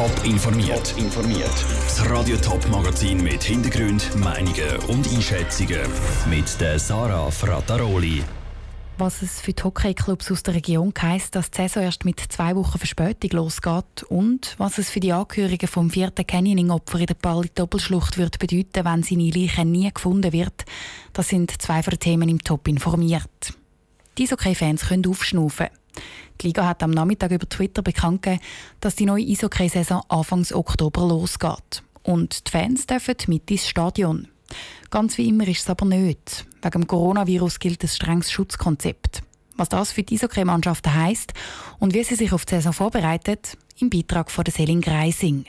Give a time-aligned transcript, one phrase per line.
[0.00, 0.94] Top informiert.
[0.96, 1.52] informiert.
[1.84, 5.82] Das Radio Top Magazin mit Hintergrund, Meinungen und Einschätzungen
[6.30, 8.22] mit der Sarah Frataroli.
[8.96, 12.56] Was es für die Hockeyclubs aus der Region heisst, dass die Saison erst mit zwei
[12.56, 18.16] Wochen Verspätung losgeht und was es für die Angehörigen vom vierten Canyoning-Opfer in der Pali-Doppelschlucht
[18.16, 20.64] wird bedeuten, wenn seine Leiche nie gefunden wird,
[21.12, 23.52] das sind zwei von den Themen im Top informiert.
[24.16, 25.66] Die Eishockey-Fans können aufschnaufen.
[26.40, 28.42] Die Liga hat am Nachmittag über Twitter bekannt gegeben,
[28.80, 31.82] dass die neue Eishockey-Saison Anfang Oktober losgeht.
[32.02, 34.28] Und die Fans dürfen mit ins Stadion.
[34.90, 36.46] Ganz wie immer ist es aber nicht.
[36.62, 39.22] Wegen dem Coronavirus gilt ein strenges Schutzkonzept.
[39.56, 41.34] Was das für die Eishockey-Mannschaften heisst
[41.78, 45.44] und wie sie sich auf die Saison vorbereitet, im Beitrag von der Selin Greising.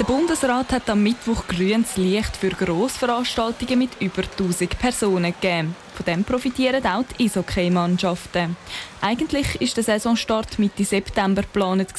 [0.00, 5.76] Der Bundesrat hat am Mittwoch grünes Licht für Grossveranstaltungen mit über 1000 Personen gegeben.
[5.94, 8.56] Von dem profitieren auch die Eishockey-Mannschaften.
[9.02, 11.92] Eigentlich ist der Saisonstart Mitte September geplant.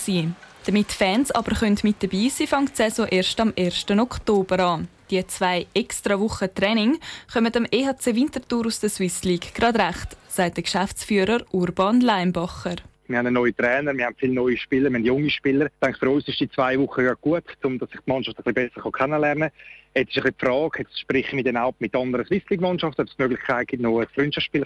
[0.66, 3.85] Damit Fans aber können mit dabei sein fängt die Saison erst am 1.
[3.91, 4.88] Oktober an.
[5.11, 6.97] Die zwei extra Wochen Training
[7.31, 12.77] kommen dem EHC Winterthur aus der Swiss League gerade recht, sagt der Geschäftsführer Urban Leimbacher.
[13.12, 15.66] Wir haben einen neuen Trainer, wir haben viele neue Spieler, wir haben junge Spieler.
[15.66, 18.38] Ich denke, für uns ist die zwei Wochen ja gut, um dass sich die Mannschaft
[18.38, 19.58] ein bisschen besser kennenlernen kann.
[19.95, 23.16] Jetzt ist die Frage, jetzt sprechen wir dann auch mit anderen Swiss League-Mannschaften, ob es
[23.17, 24.66] die Möglichkeit gibt, noch ein Freundschaftsspiel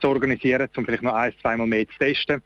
[0.00, 2.42] zu organisieren, um vielleicht noch ein, zweimal mehr zu testen.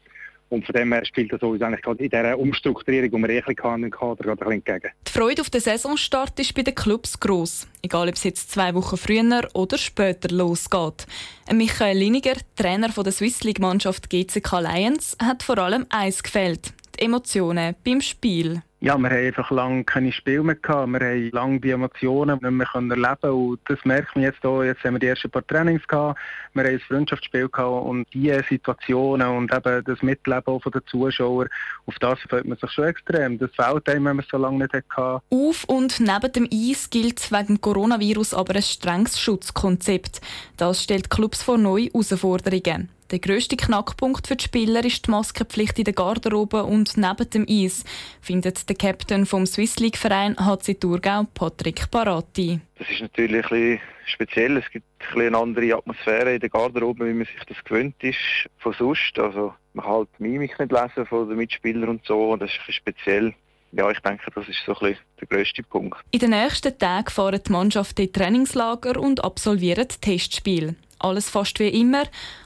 [0.53, 3.43] Und von dem her spielt das uns eigentlich gerade in dieser Umstrukturierung, die wir eh
[3.43, 4.91] hatten, im Kader gerade ein entgegen.
[5.09, 7.67] Die Freude auf den Saisonstart ist bei den Clubs gross.
[7.81, 11.07] Egal, ob es jetzt zwei Wochen früher oder später losgeht.
[11.51, 16.75] Michael Liniger, Trainer der Swiss League-Mannschaft GCK Lions, hat vor allem eins gefällt.
[16.99, 18.63] Die Emotionen beim Spiel.
[18.85, 20.91] Ja, wir haben einfach lange keine Spiele mehr gehabt.
[20.91, 24.65] Wir haben lange die Emotionen nicht mehr können erleben und das merkt man jetzt hier.
[24.65, 26.19] Jetzt haben wir die ersten paar Trainings gehabt.
[26.53, 31.49] Wir haben ein Freundschaftsspiel gehabt und diese Situationen und eben das Mitleben von den Zuschauern,
[31.87, 33.39] auf das freut man sich schon extrem.
[33.39, 35.23] Das fehlt einem, wenn man es so lange nicht hatte.
[35.31, 40.21] Auf und neben dem Eis gilt wegen Coronavirus aber ein strenges Schutzkonzept.
[40.57, 42.89] Das stellt Clubs vor neue Herausforderungen.
[43.13, 47.47] Der grösste Knackpunkt für die Spieler ist die Maskenpflicht in der Garderobe und neben dem
[47.47, 47.85] Eis,
[48.23, 52.59] findet der Captain vom Swiss League Verein HC Thurgau, Patrick Parati.
[52.79, 54.57] Das ist natürlich ein bisschen speziell.
[54.57, 57.97] Es gibt ein bisschen eine andere Atmosphäre in der Garderobe, wie man sich das gewöhnt
[58.03, 58.17] ist
[58.57, 59.19] von sonst.
[59.19, 62.31] Also man kann halt die Mimik nicht lesen von den Mitspielern und so.
[62.31, 63.35] Und das ist ein bisschen speziell.
[63.73, 65.99] Ja, ich denke, das ist so ein bisschen der grösste Punkt.
[66.13, 70.77] In den nächsten Tagen fahren die Mannschaften in Trainingslager und absolvieren Testspiele.
[70.99, 72.05] Alles fast wie immer,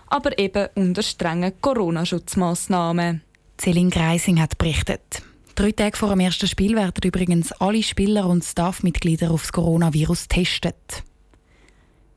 [0.08, 3.22] aber eben unter strengen Corona-Schutzmaßnahmen.
[3.58, 5.22] Celine Greising hat berichtet.
[5.54, 11.02] Drei Tage vor dem ersten Spiel werden übrigens alle Spieler und Staffmitglieder aufs Coronavirus getestet.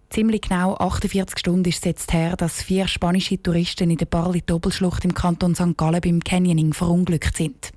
[0.09, 5.05] Ziemlich genau 48 Stunden ist es jetzt her, dass vier spanische Touristen in der Barli-Doppelschlucht
[5.05, 5.77] im Kanton St.
[5.77, 7.71] Gallen beim Canyoning verunglückt sind.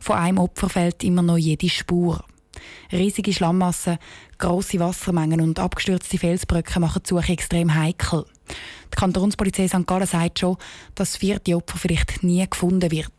[0.00, 2.24] Von einem Opfer fehlt immer noch jede Spur.
[2.90, 3.98] Riesige Schlammmassen,
[4.38, 8.24] grosse Wassermengen und abgestürzte Felsbrücken machen die Suche extrem heikel.
[8.92, 9.86] Die Kantonspolizei St.
[9.86, 10.56] Gallen sagt schon,
[10.94, 13.12] dass das vierte Opfer vielleicht nie gefunden wird.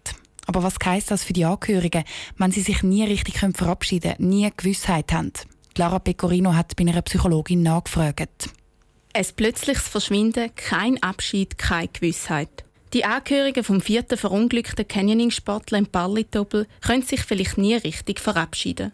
[0.45, 2.03] Aber was heisst das für die Angehörigen,
[2.37, 5.33] wenn sie sich nie richtig verabschieden können, nie Gewissheit haben?
[5.75, 8.49] Clara Pecorino hat bei einer Psychologin nachgefragt.
[9.13, 12.63] Ein plötzliches Verschwinden, kein Abschied, keine Gewissheit.
[12.93, 18.93] Die Angehörigen vom vierten verunglückten Canyoning-Sportler im Barlitobel können sich vielleicht nie richtig verabschieden.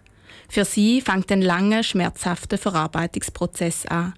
[0.49, 4.13] Für sie fängt ein langer, schmerzhafter Verarbeitungsprozess an.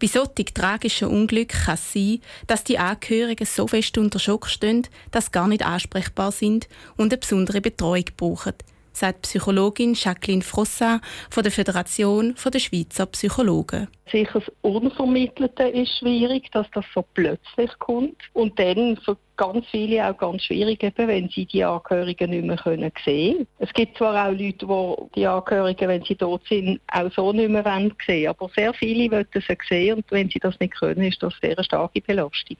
[0.00, 4.86] Bei solchen tragischen Unglück kann es sein, dass die Angehörigen so fest unter Schock stehen,
[5.10, 8.54] dass sie gar nicht ansprechbar sind und eine besondere Betreuung brauchen,
[8.98, 11.00] sagt Psychologin Jacqueline Frossa
[11.30, 13.88] von der Föderation der Schweizer Psychologen.
[14.10, 18.16] Sicher das Unvermittelte ist schwierig, dass das so plötzlich kommt.
[18.32, 22.58] Und dann für ganz viele auch ganz schwierig, eben, wenn sie die Angehörigen nicht mehr
[22.64, 23.46] sehen können.
[23.58, 27.50] Es gibt zwar auch Leute, die die Angehörigen, wenn sie dort sind, auch so nicht
[27.50, 31.02] mehr sehen wollen, aber sehr viele wollen sie sehen und wenn sie das nicht können,
[31.02, 32.56] ist das sehr eine starke Belastung.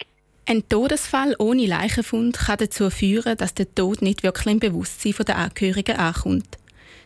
[0.51, 5.37] Ein Todesfall ohne Leichenfund kann dazu führen, dass der Tod nicht wirklich im Bewusstsein der
[5.37, 6.57] Angehörigen ankommt.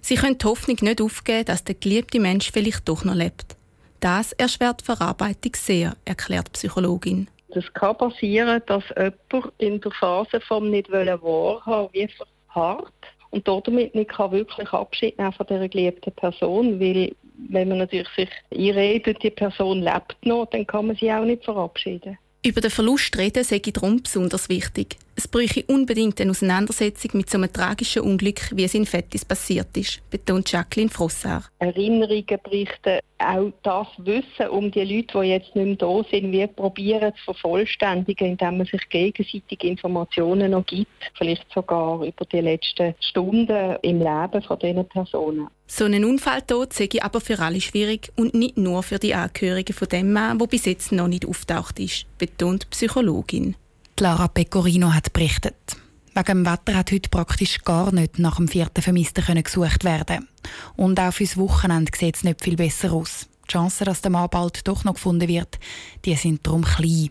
[0.01, 3.57] Sie können die Hoffnung nicht aufgeben, dass der geliebte Mensch vielleicht doch noch lebt.
[3.99, 7.27] Das erschwert die Verarbeitung sehr, erklärt die Psychologin.
[7.49, 12.09] Es kann passieren, dass jemand in der Phase vom nicht wahrhaben wie
[12.47, 12.93] verharrt
[13.31, 17.13] und damit nicht wirklich Abschied nehmen von dieser geliebten Person, weil
[17.49, 21.45] wenn man natürlich sich einredet, die Person lebt noch, dann kann man sie auch nicht
[21.45, 22.17] verabschieden.
[22.45, 24.97] Über den Verlust reden sei darum besonders wichtig.
[25.23, 29.77] Es bräuchte unbedingt eine Auseinandersetzung mit so einem tragischen Unglück, wie es in Fettis passiert
[29.77, 31.45] ist, betont Jacqueline Frossard.
[31.61, 36.47] Erinnerungen berichten, auch das Wissen um die Leute, die jetzt nicht mehr da sind, wie
[36.49, 42.97] probieren zu vervollständigen, indem man sich gegenseitig Informationen noch gibt, vielleicht sogar über die letzten
[42.99, 45.47] Stunden im Leben von diesen Personen.
[45.69, 49.89] So ein Unfalltod sei aber für alle schwierig und nicht nur für die Angehörigen von
[49.89, 53.55] dem Mann, der bis jetzt noch nicht auftaucht ist, betont die Psychologin.
[54.03, 55.77] Lara Pecorino hat berichtet.
[56.13, 60.27] Wegen dem Wetter hat heute praktisch gar nicht nach dem vierten Vermissten gesucht werden.
[60.75, 63.29] Und auch fürs Wochenende sieht es nicht viel besser aus.
[63.47, 65.61] Die Chancen, dass der Mann bald doch noch gefunden wird,
[66.05, 67.11] die sind darum klein.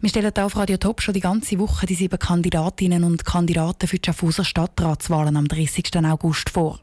[0.00, 3.98] Wir stellen auf Radio Top schon die ganze Woche die sieben Kandidatinnen und Kandidaten für
[3.98, 5.96] die Schaffhauser Stadtratswahlen am 30.
[6.04, 6.78] August vor.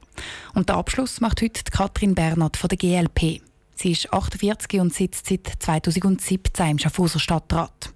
[0.55, 3.43] Und den Abschluss macht heute Katrin Bernhard von der GLP.
[3.81, 7.93] Sie ist 48 und sitzt seit 2017 im Schaffhauser Stadtrat.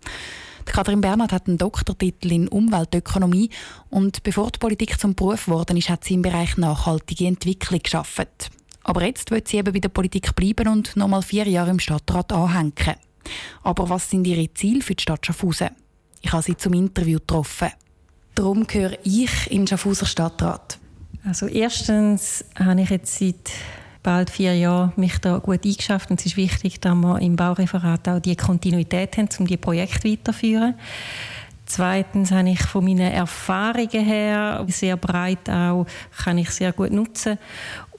[0.64, 3.50] Katrin Bernhard hat einen Doktortitel in Umweltökonomie
[3.90, 8.50] und bevor die Politik zum Beruf geworden ist, hat sie im Bereich nachhaltige Entwicklung geschafft.
[8.84, 11.80] Aber jetzt wird sie eben bei der Politik bleiben und noch mal vier Jahre im
[11.80, 12.96] Stadtrat anhängen.
[13.62, 15.72] Aber was sind ihre Ziele für die Stadt Schaffhausen?
[16.22, 17.72] Ich habe sie zum Interview getroffen.
[18.36, 20.80] Darum gehöre ich in Schaffhauser Stadtrat.
[21.26, 23.52] Also erstens habe ich jetzt seit
[24.04, 28.08] bald vier Jahren mich da gut eingeschafft und es ist wichtig, dass wir im Baureferat
[28.10, 30.76] auch die Kontinuität haben, um die Projekte weiterzuführen.
[31.66, 35.88] Zweitens habe ich von meinen Erfahrungen her sehr breit auch,
[36.24, 37.40] kann ich sehr gut nutzen.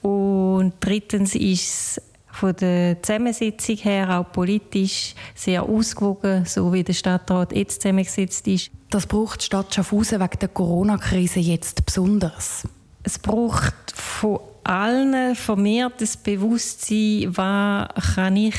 [0.01, 2.01] Und drittens ist es
[2.35, 8.71] von der Zusammensetzung her, auch politisch, sehr ausgewogen, so wie der Stadtrat jetzt zusammengesetzt ist.
[8.91, 12.67] Das braucht die Stadt Schaffhausen wegen der Corona-Krise jetzt besonders.
[13.03, 18.55] Es braucht von allen vermehrtes Bewusstsein, was kann ich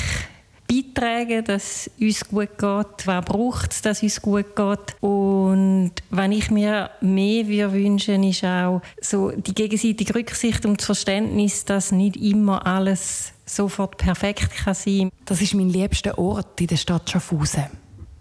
[0.68, 4.96] beitragen, dass uns gut geht, was braucht es, dass uns gut geht.
[5.00, 11.64] Und wenn ich mir mehr wünsche, ist auch so die gegenseitige Rücksicht und das Verständnis,
[11.64, 16.76] dass nicht immer alles sofort perfekt kann sein Das ist mein liebster Ort in der
[16.76, 17.66] Stadt Schaffhausen.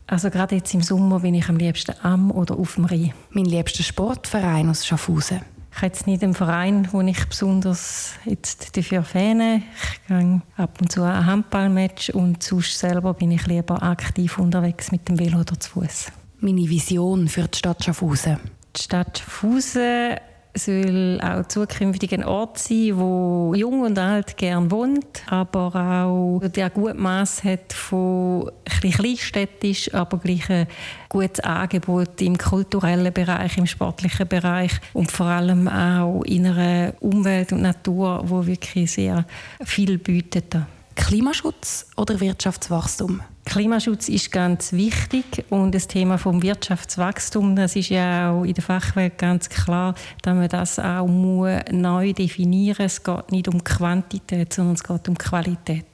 [0.07, 3.13] Also gerade jetzt im Sommer bin ich am liebsten am oder auf dem Rhein.
[3.31, 5.41] Mein liebster Sportverein aus Schaffhausen.
[5.75, 9.61] Ich habe jetzt nicht einen Verein, wo ich besonders jetzt dafür fähne.
[9.75, 14.93] Ich gehe ab und zu ein Handballmatch und sonst selber bin ich lieber aktiv unterwegs
[14.93, 16.13] mit dem Velo oder zu Fuß.
[16.39, 18.39] Meine Vision für die Stadt Schaffhausen.
[18.73, 20.15] Die Stadt Schaffhausen
[20.55, 26.69] soll auch zukünftig ein Ort sein, wo jung und alt gern wohnt, aber auch der
[26.69, 28.51] gute Maß hat von
[28.83, 30.67] ein kleinstädtisch, aber gleich ein
[31.09, 37.51] gutes Angebot im kulturellen Bereich, im sportlichen Bereich und vor allem auch in einer Umwelt
[37.51, 39.25] und Natur, wo wirklich sehr
[39.63, 40.55] viel bietet.
[40.95, 43.21] Klimaschutz oder Wirtschaftswachstum?
[43.45, 48.63] Klimaschutz ist ganz wichtig und das Thema vom Wirtschaftswachstum, das ist ja auch in der
[48.63, 49.93] Fachwelt ganz klar,
[50.23, 52.93] dass man das auch neu definieren muss.
[52.93, 55.85] Es geht nicht um Quantität, sondern es geht um Qualität.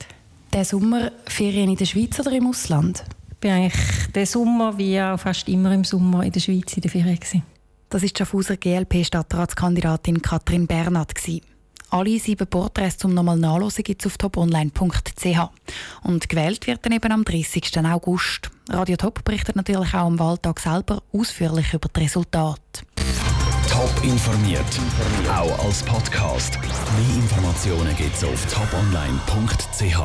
[0.54, 3.04] Der Sommer Ferien in der Schweiz oder im Ausland?
[3.32, 6.82] Ich bin eigentlich den Sommer wie auch fast immer im Sommer in der Schweiz in
[6.82, 7.20] der Ferien.
[7.90, 11.14] Das ist die Schaffhauser GLP-Stadtratskandidatin Katrin Bernhard.
[11.92, 15.50] Alle sieben Porträts zum nochmal nachlesen gibt es auf toponline.ch.
[16.04, 17.80] Und gewählt wird dann eben am 30.
[17.80, 18.50] August.
[18.70, 22.62] Radio Top berichtet natürlich auch am Wahltag selber ausführlich über die Resultate.
[23.70, 24.64] Top informiert,
[25.30, 26.58] auch als Podcast.
[26.62, 29.98] Mehr Informationen gibt es auf toponline.ch.